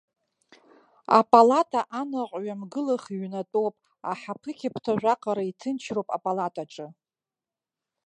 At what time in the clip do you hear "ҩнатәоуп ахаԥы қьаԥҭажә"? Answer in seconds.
3.23-5.05